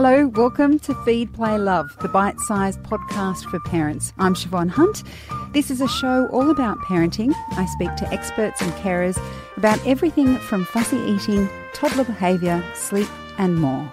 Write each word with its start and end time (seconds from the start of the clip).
Hello, 0.00 0.28
welcome 0.28 0.78
to 0.78 0.94
Feed, 1.04 1.34
Play, 1.34 1.58
Love, 1.58 1.96
the 1.98 2.06
bite 2.06 2.38
sized 2.38 2.80
podcast 2.84 3.50
for 3.50 3.58
parents. 3.58 4.12
I'm 4.16 4.34
Siobhan 4.34 4.68
Hunt. 4.68 5.02
This 5.52 5.72
is 5.72 5.80
a 5.80 5.88
show 5.88 6.28
all 6.28 6.50
about 6.50 6.78
parenting. 6.78 7.34
I 7.56 7.66
speak 7.66 7.92
to 7.96 8.08
experts 8.12 8.62
and 8.62 8.72
carers 8.74 9.20
about 9.56 9.84
everything 9.84 10.36
from 10.38 10.64
fussy 10.66 10.98
eating, 10.98 11.48
toddler 11.74 12.04
behaviour, 12.04 12.64
sleep, 12.76 13.08
and 13.38 13.56
more. 13.56 13.92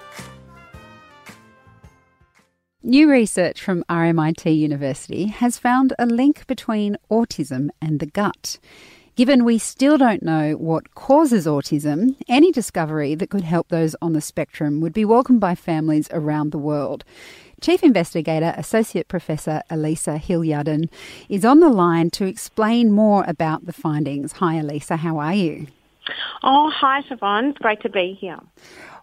New 2.83 3.10
research 3.10 3.60
from 3.60 3.83
RMIT 3.90 4.56
University 4.56 5.26
has 5.26 5.58
found 5.58 5.94
a 5.97 6.06
link 6.06 6.46
between 6.46 6.97
autism 7.10 7.69
and 7.81 7.99
the 7.99 8.06
gut. 8.06 8.60
Given 9.16 9.46
we 9.46 9.60
still 9.60 9.97
don't 9.97 10.24
know 10.24 10.56
what 10.58 10.94
causes 10.94 11.46
autism, 11.46 12.18
any 12.28 12.52
discovery 12.52 13.15
that 13.15 13.29
could 13.29 13.46
help 13.46 13.70
those 13.70 13.96
on 14.02 14.12
the 14.12 14.20
spectrum 14.20 14.82
would 14.82 14.92
be 14.92 15.06
welcomed 15.06 15.40
by 15.40 15.56
families 15.56 16.10
around 16.12 16.52
the 16.52 16.58
world. 16.58 17.06
Chief 17.62 17.82
Investigator 17.82 18.54
Associate 18.58 19.08
Professor 19.08 19.62
Elisa 19.70 20.18
Hill-Yardin 20.18 20.90
is 21.30 21.46
on 21.46 21.62
the 21.62 21.70
line 21.70 22.09
to 22.09 22.26
explain 22.26 22.92
more 22.92 23.23
about 23.26 23.66
the 23.66 23.72
findings. 23.72 24.34
Hi, 24.34 24.56
Elisa, 24.56 24.98
how 24.98 25.18
are 25.20 25.34
you? 25.34 25.68
Oh, 26.44 26.70
hi, 26.70 27.02
Siobhan. 27.04 27.52
It's 27.52 27.58
great 27.59 27.82
to 27.84 27.90
be 27.90 28.18
here. 28.20 28.40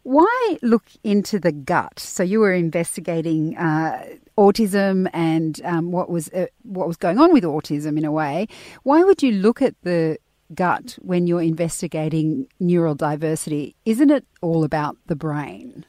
Why 0.04 0.58
look 0.62 0.84
into 1.04 1.38
the 1.38 1.52
gut? 1.52 1.98
So 1.98 2.22
you 2.22 2.40
were 2.40 2.52
investigating 2.52 3.56
uh, 3.56 4.04
autism 4.36 5.08
and 5.12 5.60
um, 5.64 5.92
what 5.92 6.10
was 6.10 6.28
uh, 6.30 6.46
what 6.62 6.88
was 6.88 6.96
going 6.96 7.18
on 7.18 7.32
with 7.32 7.44
autism 7.44 7.96
in 7.96 8.04
a 8.04 8.12
way. 8.12 8.48
Why 8.82 9.04
would 9.04 9.22
you 9.22 9.32
look 9.32 9.62
at 9.62 9.74
the 9.82 10.18
gut 10.54 10.98
when 11.00 11.26
you're 11.26 11.42
investigating 11.42 12.48
neural 12.58 12.94
diversity? 12.94 13.76
Isn't 13.84 14.10
it 14.10 14.24
all 14.40 14.64
about 14.64 14.96
the 15.06 15.16
brain? 15.16 15.84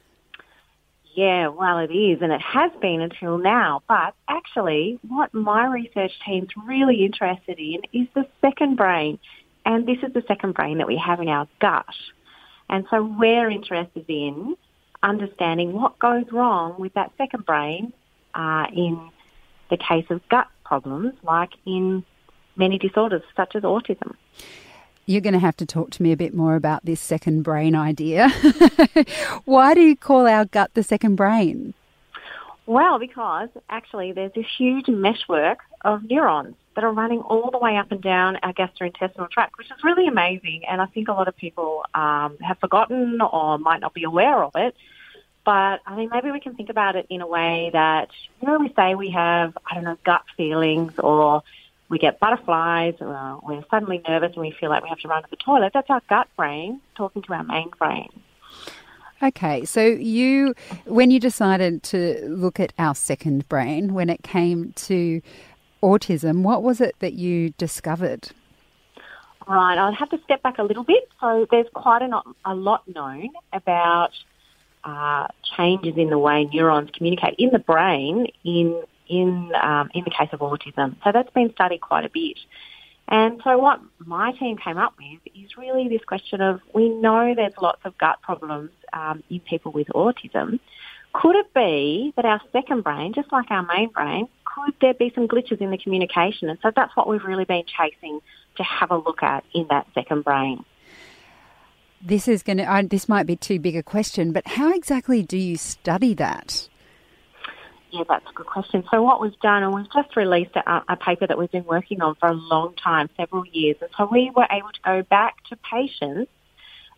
Yeah, 1.14 1.48
well, 1.48 1.78
it 1.78 1.92
is, 1.92 2.22
and 2.22 2.32
it 2.32 2.40
has 2.40 2.72
been 2.80 3.00
until 3.00 3.38
now. 3.38 3.82
But 3.88 4.14
actually, 4.28 4.98
what 5.06 5.32
my 5.32 5.66
research 5.66 6.12
team's 6.26 6.48
really 6.66 7.04
interested 7.04 7.58
in 7.58 7.82
is 7.92 8.08
the 8.14 8.26
second 8.40 8.76
brain. 8.76 9.18
And 9.64 9.86
this 9.86 9.98
is 10.02 10.12
the 10.12 10.24
second 10.26 10.54
brain 10.54 10.78
that 10.78 10.86
we 10.86 10.96
have 11.04 11.20
in 11.20 11.28
our 11.28 11.46
gut. 11.60 11.86
And 12.68 12.86
so 12.90 13.02
we're 13.02 13.50
interested 13.50 14.04
in 14.08 14.56
understanding 15.02 15.72
what 15.72 15.98
goes 15.98 16.24
wrong 16.32 16.74
with 16.78 16.94
that 16.94 17.12
second 17.18 17.44
brain 17.44 17.92
uh, 18.34 18.66
in 18.72 19.10
the 19.70 19.76
case 19.76 20.06
of 20.10 20.26
gut 20.28 20.48
problems, 20.64 21.14
like 21.22 21.50
in 21.66 22.04
many 22.56 22.78
disorders 22.78 23.22
such 23.36 23.54
as 23.54 23.62
autism. 23.62 24.14
You're 25.06 25.20
going 25.20 25.34
to 25.34 25.38
have 25.38 25.56
to 25.58 25.66
talk 25.66 25.90
to 25.92 26.02
me 26.02 26.12
a 26.12 26.16
bit 26.16 26.32
more 26.32 26.56
about 26.56 26.84
this 26.84 27.00
second 27.00 27.42
brain 27.42 27.74
idea. 27.74 28.30
Why 29.44 29.74
do 29.74 29.80
you 29.80 29.96
call 29.96 30.26
our 30.26 30.46
gut 30.46 30.70
the 30.72 30.82
second 30.82 31.16
brain? 31.16 31.74
Well, 32.66 32.98
because 32.98 33.50
actually 33.68 34.12
there's 34.12 34.32
this 34.34 34.46
huge 34.56 34.88
meshwork 34.88 35.58
of 35.82 36.04
neurons 36.04 36.56
that 36.74 36.84
are 36.84 36.92
running 36.92 37.20
all 37.20 37.50
the 37.50 37.58
way 37.58 37.76
up 37.76 37.90
and 37.92 38.00
down 38.00 38.36
our 38.42 38.52
gastrointestinal 38.52 39.30
tract, 39.30 39.56
which 39.58 39.70
is 39.70 39.84
really 39.84 40.06
amazing. 40.06 40.62
And 40.68 40.80
I 40.80 40.86
think 40.86 41.08
a 41.08 41.12
lot 41.12 41.28
of 41.28 41.36
people 41.36 41.84
um, 41.94 42.38
have 42.38 42.58
forgotten 42.58 43.20
or 43.20 43.58
might 43.58 43.80
not 43.80 43.94
be 43.94 44.04
aware 44.04 44.42
of 44.42 44.52
it. 44.56 44.74
But 45.44 45.80
I 45.86 45.94
mean, 45.94 46.08
maybe 46.10 46.30
we 46.30 46.40
can 46.40 46.54
think 46.54 46.70
about 46.70 46.96
it 46.96 47.06
in 47.10 47.20
a 47.20 47.26
way 47.26 47.70
that, 47.72 48.08
you 48.40 48.48
know, 48.48 48.58
we 48.58 48.72
say 48.74 48.94
we 48.94 49.10
have, 49.10 49.56
I 49.70 49.74
don't 49.74 49.84
know, 49.84 49.98
gut 50.04 50.22
feelings 50.36 50.98
or 50.98 51.42
we 51.88 51.98
get 51.98 52.18
butterflies 52.18 52.94
or 53.00 53.40
we're 53.42 53.64
suddenly 53.70 54.02
nervous 54.08 54.32
and 54.32 54.40
we 54.40 54.52
feel 54.52 54.70
like 54.70 54.82
we 54.82 54.88
have 54.88 54.98
to 55.00 55.08
run 55.08 55.22
to 55.22 55.30
the 55.30 55.36
toilet. 55.36 55.72
That's 55.74 55.90
our 55.90 56.00
gut 56.08 56.28
brain 56.36 56.80
talking 56.96 57.22
to 57.22 57.34
our 57.34 57.44
main 57.44 57.70
brain. 57.78 58.08
Okay, 59.22 59.64
so 59.64 59.84
you, 59.86 60.54
when 60.86 61.10
you 61.10 61.20
decided 61.20 61.82
to 61.84 62.26
look 62.28 62.58
at 62.58 62.72
our 62.78 62.94
second 62.94 63.48
brain, 63.48 63.94
when 63.94 64.10
it 64.10 64.22
came 64.22 64.72
to 64.72 65.22
autism, 65.84 66.42
what 66.42 66.62
was 66.62 66.80
it 66.80 66.94
that 67.00 67.14
you 67.14 67.50
discovered? 67.50 68.30
Right, 69.46 69.76
I'll 69.76 69.92
have 69.92 70.10
to 70.10 70.18
step 70.24 70.42
back 70.42 70.58
a 70.58 70.62
little 70.62 70.84
bit. 70.84 71.08
So 71.20 71.46
there's 71.50 71.66
quite 71.74 72.02
a, 72.02 72.22
a 72.44 72.54
lot 72.54 72.82
known 72.88 73.28
about 73.52 74.12
uh, 74.84 75.26
changes 75.56 75.94
in 75.96 76.08
the 76.10 76.18
way 76.18 76.44
neurons 76.44 76.90
communicate 76.96 77.34
in 77.38 77.50
the 77.50 77.58
brain 77.58 78.26
in 78.44 78.82
in 79.06 79.52
um, 79.60 79.90
in 79.94 80.04
the 80.04 80.10
case 80.10 80.30
of 80.32 80.40
autism. 80.40 80.96
So 81.04 81.12
that's 81.12 81.30
been 81.30 81.52
studied 81.52 81.80
quite 81.80 82.04
a 82.04 82.08
bit. 82.08 82.38
And 83.08 83.40
so 83.44 83.58
what 83.58 83.80
my 83.98 84.32
team 84.32 84.56
came 84.56 84.78
up 84.78 84.94
with 84.98 85.20
is 85.34 85.58
really 85.58 85.88
this 85.88 86.02
question 86.06 86.40
of 86.40 86.60
we 86.74 86.88
know 86.88 87.34
there's 87.34 87.52
lots 87.60 87.80
of 87.84 87.96
gut 87.98 88.22
problems 88.22 88.70
um, 88.94 89.22
in 89.28 89.40
people 89.40 89.72
with 89.72 89.88
autism. 89.88 90.58
Could 91.12 91.36
it 91.36 91.52
be 91.54 92.12
that 92.16 92.24
our 92.24 92.40
second 92.50 92.82
brain, 92.82 93.12
just 93.12 93.30
like 93.30 93.50
our 93.50 93.62
main 93.62 93.90
brain, 93.90 94.26
could 94.54 94.74
there 94.80 94.94
be 94.94 95.12
some 95.14 95.26
glitches 95.26 95.60
in 95.60 95.70
the 95.70 95.78
communication? 95.78 96.48
And 96.48 96.58
so 96.62 96.70
that's 96.74 96.94
what 96.96 97.08
we've 97.08 97.24
really 97.24 97.44
been 97.44 97.64
chasing 97.66 98.20
to 98.56 98.62
have 98.62 98.90
a 98.90 98.96
look 98.96 99.22
at 99.22 99.44
in 99.52 99.66
that 99.70 99.86
second 99.94 100.22
brain. 100.22 100.64
This 102.00 102.28
is 102.28 102.42
going 102.42 102.58
to. 102.58 102.64
Uh, 102.64 102.82
this 102.82 103.08
might 103.08 103.26
be 103.26 103.34
too 103.34 103.58
big 103.58 103.76
a 103.76 103.82
question, 103.82 104.32
but 104.32 104.46
how 104.46 104.72
exactly 104.74 105.22
do 105.22 105.38
you 105.38 105.56
study 105.56 106.12
that? 106.14 106.68
Yeah, 107.90 108.02
that's 108.06 108.28
a 108.28 108.34
good 108.34 108.46
question. 108.46 108.84
So 108.90 109.02
what 109.02 109.20
we've 109.20 109.38
done, 109.40 109.62
and 109.62 109.72
we've 109.72 109.90
just 109.90 110.14
released 110.16 110.54
a, 110.56 110.82
a, 110.88 110.96
paper 110.96 111.26
that 111.26 111.38
we've 111.38 111.50
been 111.50 111.64
working 111.64 112.02
on 112.02 112.16
for 112.16 112.28
a 112.28 112.34
long 112.34 112.74
time, 112.74 113.08
several 113.16 113.46
years. 113.46 113.76
And 113.80 113.88
so 113.96 114.08
we 114.10 114.32
were 114.34 114.48
able 114.50 114.70
to 114.70 114.80
go 114.84 115.02
back 115.02 115.36
to 115.48 115.56
patients, 115.56 116.30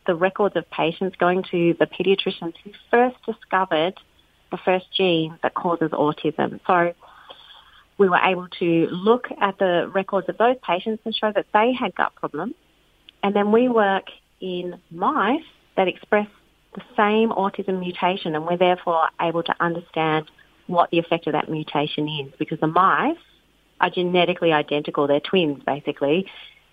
the 0.07 0.15
records 0.15 0.57
of 0.57 0.69
patients 0.71 1.17
going 1.19 1.45
to 1.51 1.77
the 1.79 1.87
paediatricians 1.87 2.55
who 2.65 2.73
first 2.91 3.17
discovered 3.27 3.95
the 4.51 4.57
first 4.57 4.87
gene 4.97 5.39
that 5.43 5.55
causes 5.55 5.91
autism. 5.91 6.61
So 6.67 6.95
we 7.99 8.09
were 8.09 8.19
able 8.19 8.49
to 8.59 8.89
look 8.91 9.29
at 9.41 9.59
the 9.59 9.91
records 9.95 10.29
of 10.29 10.37
those 10.39 10.57
patients 10.63 11.03
and 11.05 11.15
show 11.15 11.33
that 11.33 11.47
they 11.53 11.73
had 11.73 11.95
gut 11.95 12.15
problems. 12.15 12.55
And 13.23 13.35
then 13.35 13.53
we 13.53 13.69
work 13.69 14.05
in 14.41 14.79
mice 14.91 15.43
that 15.77 15.89
express 15.89 16.29
the 16.75 16.83
same 16.97 17.31
autism 17.31 17.81
mutation 17.81 18.35
and 18.35 18.47
we're 18.47 18.59
therefore 18.59 19.09
able 19.21 19.43
to 19.43 19.55
understand 19.61 20.31
what 20.67 20.91
the 20.91 20.99
effect 20.99 21.27
of 21.27 21.33
that 21.33 21.49
mutation 21.49 22.09
is 22.09 22.33
because 22.39 22.61
the 22.61 22.67
mice 22.67 23.17
are 23.81 23.91
genetically 23.91 24.53
identical. 24.53 25.07
They're 25.07 25.21
twins 25.21 25.63
basically, 25.65 26.27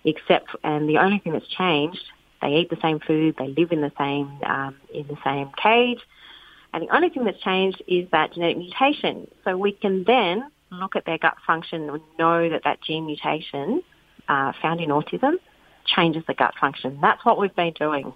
except 0.04 0.50
and 0.62 0.88
the 0.88 0.98
only 0.98 1.18
thing 1.18 1.32
that's 1.32 1.48
changed, 1.48 2.04
they 2.42 2.48
eat 2.48 2.70
the 2.70 2.78
same 2.82 3.00
food, 3.00 3.36
they 3.38 3.48
live 3.48 3.72
in 3.72 3.80
the 3.80 3.92
same 3.96 4.38
um, 4.44 4.76
in 4.92 5.06
the 5.06 5.16
same 5.24 5.50
cage, 5.62 6.00
and 6.72 6.82
the 6.82 6.94
only 6.94 7.08
thing 7.08 7.24
that's 7.24 7.40
changed 7.40 7.82
is 7.86 8.08
that 8.10 8.34
genetic 8.34 8.58
mutation. 8.58 9.28
So 9.44 9.56
we 9.56 9.72
can 9.72 10.04
then 10.04 10.50
look 10.78 10.96
at 10.96 11.04
their 11.04 11.18
gut 11.18 11.36
function 11.46 11.88
and 11.88 12.02
know 12.18 12.48
that 12.48 12.62
that 12.64 12.80
gene 12.82 13.06
mutation 13.06 13.82
uh, 14.28 14.52
found 14.60 14.80
in 14.80 14.90
autism 14.90 15.34
changes 15.84 16.24
the 16.26 16.34
gut 16.34 16.54
function. 16.60 16.98
That's 17.00 17.24
what 17.24 17.38
we've 17.38 17.54
been 17.54 17.72
doing. 17.72 18.12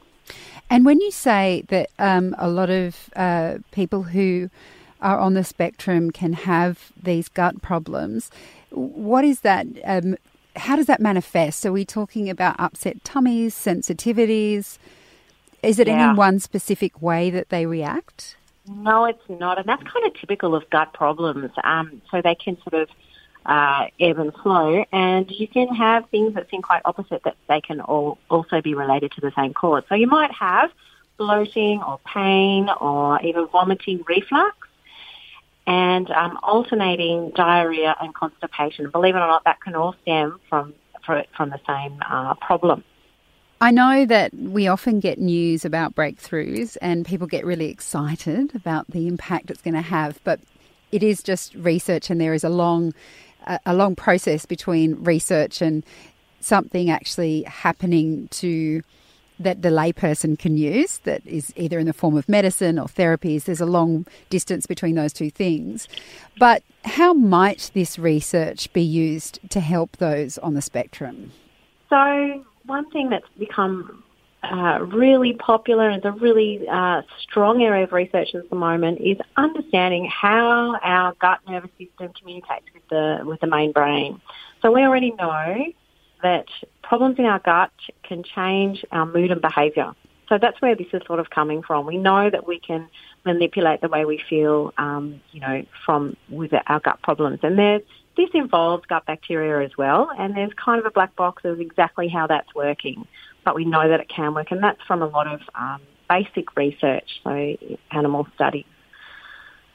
And 0.70 0.84
when 0.84 1.00
you 1.00 1.10
say 1.10 1.64
that 1.68 1.90
um, 1.98 2.34
a 2.38 2.48
lot 2.48 2.70
of 2.70 3.10
uh, 3.16 3.58
people 3.72 4.02
who 4.02 4.50
are 5.00 5.18
on 5.18 5.34
the 5.34 5.44
spectrum 5.44 6.10
can 6.10 6.32
have 6.32 6.92
these 7.00 7.28
gut 7.28 7.62
problems. 7.62 8.30
What 8.70 9.24
is 9.24 9.40
that? 9.40 9.66
Um, 9.84 10.16
how 10.56 10.76
does 10.76 10.86
that 10.86 11.00
manifest? 11.00 11.64
Are 11.64 11.72
we 11.72 11.84
talking 11.84 12.28
about 12.28 12.58
upset 12.58 13.04
tummies, 13.04 13.54
sensitivities? 13.54 14.78
Is 15.62 15.78
it 15.78 15.86
yeah. 15.86 16.10
in 16.10 16.16
one 16.16 16.40
specific 16.40 17.00
way 17.00 17.30
that 17.30 17.48
they 17.48 17.66
react? 17.66 18.36
No, 18.68 19.06
it's 19.06 19.22
not, 19.28 19.58
and 19.58 19.66
that's 19.66 19.82
kind 19.82 20.06
of 20.06 20.14
typical 20.14 20.54
of 20.54 20.68
gut 20.70 20.92
problems. 20.92 21.50
Um, 21.64 22.02
so 22.10 22.20
they 22.20 22.34
can 22.34 22.58
sort 22.62 22.82
of 22.82 22.88
uh, 23.46 23.86
ebb 23.98 24.18
and 24.18 24.32
flow, 24.34 24.84
and 24.92 25.30
you 25.30 25.48
can 25.48 25.68
have 25.74 26.08
things 26.10 26.34
that 26.34 26.50
seem 26.50 26.60
quite 26.60 26.82
opposite 26.84 27.22
that 27.24 27.36
they 27.48 27.62
can 27.62 27.80
all 27.80 28.18
also 28.28 28.60
be 28.60 28.74
related 28.74 29.12
to 29.12 29.20
the 29.22 29.32
same 29.34 29.54
cause. 29.54 29.84
So 29.88 29.94
you 29.94 30.06
might 30.06 30.32
have 30.32 30.70
bloating 31.16 31.82
or 31.82 31.98
pain 32.04 32.68
or 32.80 33.20
even 33.22 33.46
vomiting 33.48 34.04
reflux 34.06 34.56
and 35.66 36.10
um, 36.10 36.38
alternating 36.42 37.30
diarrhea 37.34 37.96
and 38.00 38.14
constipation. 38.14 38.90
Believe 38.90 39.14
it 39.14 39.18
or 39.18 39.26
not, 39.26 39.44
that 39.44 39.60
can 39.60 39.74
all 39.74 39.94
stem 40.02 40.40
from 40.48 40.74
from 41.34 41.48
the 41.48 41.60
same 41.66 41.98
uh, 42.06 42.34
problem. 42.34 42.84
I 43.60 43.72
know 43.72 44.06
that 44.06 44.32
we 44.34 44.68
often 44.68 45.00
get 45.00 45.18
news 45.18 45.64
about 45.64 45.94
breakthroughs 45.94 46.76
and 46.80 47.04
people 47.04 47.26
get 47.26 47.44
really 47.44 47.70
excited 47.70 48.54
about 48.54 48.88
the 48.90 49.08
impact 49.08 49.50
it's 49.50 49.62
going 49.62 49.74
to 49.74 49.80
have, 49.80 50.20
but 50.22 50.40
it 50.92 51.02
is 51.02 51.22
just 51.22 51.54
research 51.54 52.08
and 52.08 52.20
there 52.20 52.34
is 52.34 52.44
a 52.44 52.48
long 52.48 52.94
a 53.64 53.74
long 53.74 53.96
process 53.96 54.44
between 54.44 55.02
research 55.02 55.62
and 55.62 55.84
something 56.40 56.90
actually 56.90 57.42
happening 57.44 58.28
to 58.28 58.82
that 59.40 59.62
the 59.62 59.68
layperson 59.70 60.38
can 60.38 60.56
use 60.56 60.98
that 60.98 61.24
is 61.24 61.52
either 61.56 61.78
in 61.78 61.86
the 61.86 61.92
form 61.92 62.16
of 62.16 62.28
medicine 62.28 62.78
or 62.78 62.86
therapies. 62.86 63.44
There's 63.44 63.60
a 63.60 63.66
long 63.66 64.06
distance 64.30 64.66
between 64.66 64.96
those 64.96 65.12
two 65.12 65.30
things. 65.30 65.88
But 66.38 66.62
how 66.84 67.12
might 67.14 67.70
this 67.72 67.98
research 67.98 68.72
be 68.72 68.82
used 68.82 69.38
to 69.50 69.60
help 69.60 69.96
those 69.98 70.38
on 70.38 70.54
the 70.54 70.62
spectrum? 70.62 71.32
So, 71.88 72.44
one 72.68 72.90
thing 72.90 73.10
that's 73.10 73.26
become 73.38 74.04
uh, 74.42 74.78
really 74.92 75.32
popular 75.32 75.88
and 75.88 75.98
is 75.98 76.04
a 76.04 76.12
really 76.12 76.66
uh, 76.68 77.02
strong 77.22 77.62
area 77.62 77.84
of 77.84 77.92
research 77.92 78.34
at 78.34 78.48
the 78.48 78.56
moment 78.56 79.00
is 79.00 79.16
understanding 79.36 80.08
how 80.08 80.78
our 80.82 81.14
gut 81.20 81.40
nervous 81.48 81.70
system 81.76 82.12
communicates 82.18 82.66
with 82.72 82.86
the 82.88 83.20
with 83.24 83.40
the 83.40 83.48
main 83.48 83.72
brain. 83.72 84.20
So 84.62 84.70
we 84.70 84.82
already 84.82 85.12
know 85.12 85.66
that 86.22 86.46
problems 86.82 87.18
in 87.18 87.24
our 87.24 87.40
gut 87.40 87.72
can 88.04 88.22
change 88.22 88.84
our 88.92 89.06
mood 89.06 89.30
and 89.30 89.40
behaviour. 89.40 89.92
So 90.28 90.38
that's 90.38 90.60
where 90.60 90.76
this 90.76 90.88
is 90.92 91.02
sort 91.06 91.20
of 91.20 91.30
coming 91.30 91.62
from. 91.62 91.86
We 91.86 91.96
know 91.96 92.28
that 92.30 92.46
we 92.46 92.60
can 92.60 92.88
manipulate 93.24 93.80
the 93.80 93.88
way 93.88 94.04
we 94.04 94.22
feel, 94.28 94.72
um, 94.76 95.20
you 95.32 95.40
know, 95.40 95.64
from 95.84 96.16
with 96.28 96.52
our 96.66 96.80
gut 96.80 97.02
problems, 97.02 97.40
and 97.42 97.58
there's 97.58 97.82
this 98.18 98.28
involves 98.34 98.84
gut 98.84 99.06
bacteria 99.06 99.64
as 99.64 99.74
well, 99.78 100.10
and 100.18 100.36
there's 100.36 100.52
kind 100.62 100.78
of 100.78 100.84
a 100.84 100.90
black 100.90 101.16
box 101.16 101.46
of 101.46 101.58
exactly 101.58 102.08
how 102.08 102.26
that's 102.26 102.54
working 102.54 103.06
but 103.48 103.54
we 103.54 103.64
know 103.64 103.88
that 103.88 103.98
it 103.98 104.10
can 104.10 104.34
work, 104.34 104.50
and 104.50 104.62
that's 104.62 104.82
from 104.86 105.00
a 105.00 105.06
lot 105.06 105.26
of 105.26 105.40
um, 105.54 105.80
basic 106.06 106.54
research, 106.54 107.20
so 107.24 107.56
animal 107.90 108.28
studies. 108.34 108.66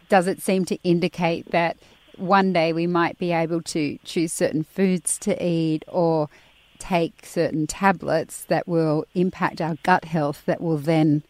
Does 0.09 0.27
it 0.27 0.43
seem 0.43 0.63
to 0.65 0.77
indicate 0.83 1.49
that 1.49 1.77
one 2.15 2.53
day 2.53 2.71
we 2.71 2.85
might 2.85 3.17
be 3.17 3.31
able 3.31 3.63
to 3.63 3.97
choose 4.03 4.31
certain 4.31 4.63
foods 4.63 5.17
to 5.19 5.43
eat 5.43 5.83
or 5.87 6.29
take 6.77 7.25
certain 7.25 7.65
tablets 7.65 8.43
that 8.43 8.67
will 8.67 9.05
impact 9.15 9.59
our 9.59 9.75
gut 9.81 10.05
health 10.05 10.43
that 10.45 10.61
will 10.61 10.77
then 10.77 11.23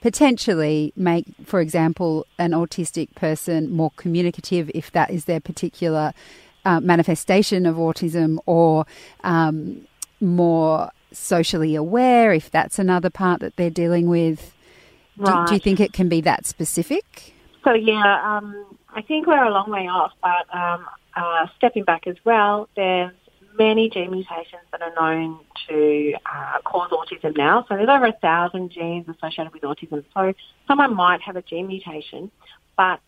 potentially 0.00 0.94
make, 0.96 1.26
for 1.44 1.60
example, 1.60 2.26
an 2.38 2.52
autistic 2.52 3.14
person 3.14 3.70
more 3.70 3.92
communicative 3.96 4.70
if 4.74 4.90
that 4.92 5.10
is 5.10 5.26
their 5.26 5.40
particular 5.40 6.14
uh, 6.64 6.80
manifestation 6.80 7.66
of 7.66 7.76
autism 7.76 8.38
or 8.46 8.86
um, 9.24 9.86
more 10.20 10.90
socially 11.12 11.74
aware, 11.74 12.32
if 12.32 12.50
that's 12.50 12.78
another 12.78 13.10
part 13.10 13.40
that 13.40 13.56
they're 13.56 13.70
dealing 13.70 14.08
with. 14.08 14.54
Right. 15.16 15.46
Do, 15.46 15.48
do, 15.48 15.54
you 15.54 15.60
think 15.60 15.80
it 15.80 15.92
can 15.92 16.08
be 16.08 16.20
that 16.22 16.46
specific? 16.46 17.34
So, 17.64 17.74
yeah, 17.74 18.20
um, 18.36 18.76
I 18.94 19.02
think 19.02 19.26
we're 19.26 19.44
a 19.44 19.50
long 19.50 19.70
way 19.70 19.86
off, 19.86 20.12
but 20.22 20.54
um, 20.54 20.86
uh, 21.14 21.46
stepping 21.56 21.84
back 21.84 22.06
as 22.06 22.16
well, 22.24 22.68
there's 22.76 23.12
many 23.58 23.90
gene 23.90 24.10
mutations 24.10 24.62
that 24.70 24.80
are 24.82 24.94
known 24.94 25.38
to 25.68 26.14
uh, 26.26 26.60
cause 26.64 26.90
autism 26.90 27.36
now. 27.36 27.64
So 27.68 27.76
there's 27.76 27.88
over 27.88 28.06
a 28.06 28.12
thousand 28.12 28.70
genes 28.70 29.06
associated 29.08 29.52
with 29.52 29.62
autism. 29.62 30.04
So 30.14 30.32
someone 30.66 30.94
might 30.94 31.20
have 31.22 31.36
a 31.36 31.42
gene 31.42 31.66
mutation, 31.66 32.30
but 32.76 33.00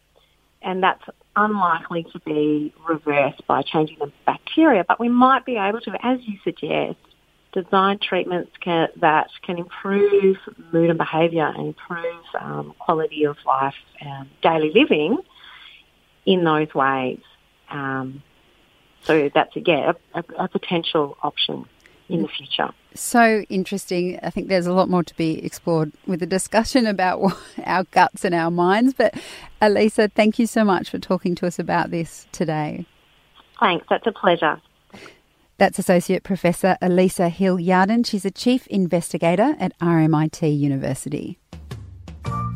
and 0.64 0.82
that's 0.82 1.02
unlikely 1.37 2.05
to 2.12 2.19
be 2.20 2.72
reversed 2.88 3.46
by 3.46 3.62
changing 3.62 3.99
the 3.99 4.11
bacteria. 4.25 4.84
But 4.87 4.99
we 4.99 5.08
might 5.08 5.44
be 5.44 5.56
able 5.56 5.81
to, 5.82 5.96
as 6.02 6.20
you 6.22 6.38
suggest, 6.43 6.96
design 7.52 7.99
treatments 7.99 8.50
can, 8.61 8.88
that 8.96 9.28
can 9.43 9.58
improve 9.58 10.38
mood 10.72 10.90
and 10.90 10.99
behaviour 10.99 11.46
and 11.46 11.69
improve 11.69 12.25
um, 12.40 12.75
quality 12.78 13.25
of 13.25 13.37
life 13.46 13.75
and 14.00 14.28
daily 14.43 14.72
living 14.75 15.19
in 16.26 16.44
those 16.44 16.75
ways. 16.75 17.20
Um, 17.70 18.22
so 19.02 19.31
that's, 19.34 19.55
yeah, 19.55 19.93
a, 20.14 20.19
a, 20.20 20.44
a 20.44 20.49
potential 20.49 21.16
option 21.22 21.66
in 22.08 22.22
the 22.22 22.28
future. 22.28 22.70
So 22.94 23.44
interesting. 23.49 24.20
I 24.23 24.31
think 24.31 24.49
there's 24.49 24.67
a 24.67 24.73
lot 24.73 24.88
more 24.88 25.02
to 25.02 25.17
be 25.17 25.44
explored 25.44 25.93
with 26.06 26.20
the 26.20 26.26
discussion 26.26 26.87
about 26.87 27.32
our 27.64 27.85
guts 27.85 28.25
and 28.25 28.35
our 28.35 28.50
minds. 28.50 28.94
But 28.94 29.14
Elisa, 29.61 30.08
thank 30.08 30.38
you 30.38 30.46
so 30.46 30.64
much 30.64 30.91
for 30.91 30.99
talking 30.99 31.35
to 31.37 31.46
us 31.46 31.58
about 31.58 31.91
this 31.91 32.26
today. 32.31 32.87
Thanks. 33.58 33.87
That's 33.91 34.06
a 34.06 34.12
pleasure. 34.12 34.61
That's 35.58 35.79
Associate 35.79 36.23
Professor 36.23 36.76
Elisa 36.82 37.29
Hill 37.29 37.58
Yardin. 37.58 38.05
She's 38.05 38.25
a 38.25 38.31
Chief 38.31 38.67
Investigator 38.69 39.55
at 39.58 39.79
RMIT 39.79 40.58
University. 40.58 41.38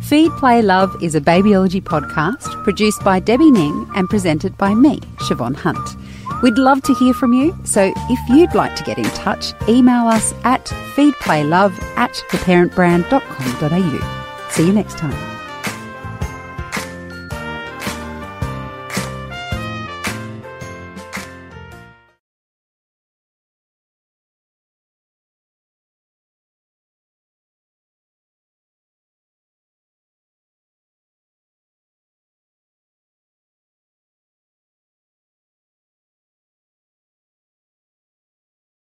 Feed, 0.02 0.32
Play, 0.32 0.62
Love 0.62 0.96
is 1.02 1.14
a 1.14 1.20
babyology 1.20 1.82
podcast 1.82 2.64
produced 2.64 3.02
by 3.04 3.20
Debbie 3.20 3.50
Ning 3.50 3.88
and 3.94 4.08
presented 4.08 4.56
by 4.56 4.74
me, 4.74 4.98
Siobhan 5.18 5.54
Hunt. 5.54 6.07
We'd 6.42 6.58
love 6.58 6.82
to 6.82 6.94
hear 6.94 7.14
from 7.14 7.32
you, 7.32 7.56
so 7.64 7.92
if 7.96 8.28
you'd 8.28 8.54
like 8.54 8.76
to 8.76 8.84
get 8.84 8.98
in 8.98 9.06
touch, 9.06 9.54
email 9.68 10.06
us 10.06 10.32
at 10.44 10.66
feedplaylove 10.94 11.76
at 11.96 12.12
theparentbrand.com.au. 12.30 14.50
See 14.50 14.66
you 14.66 14.72
next 14.72 14.98
time. 14.98 15.37